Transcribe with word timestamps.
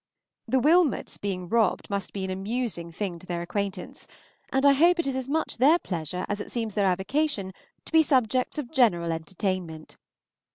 The 0.47 0.59
Wylmots 0.59 1.19
being 1.21 1.47
robbed 1.47 1.87
must 1.87 2.11
be 2.11 2.23
an 2.23 2.31
amusing 2.31 2.91
thing 2.91 3.19
to 3.19 3.27
their 3.27 3.43
acquaintance, 3.43 4.07
and 4.51 4.65
I 4.65 4.73
hope 4.73 4.97
it 4.97 5.05
is 5.05 5.15
as 5.15 5.29
much 5.29 5.57
their 5.57 5.77
pleasure 5.77 6.25
as 6.27 6.39
it 6.39 6.51
seems 6.51 6.73
their 6.73 6.87
avocation 6.87 7.51
to 7.85 7.91
be 7.91 8.01
subjects 8.01 8.57
of 8.57 8.71
general 8.71 9.11
entertainment. 9.11 9.97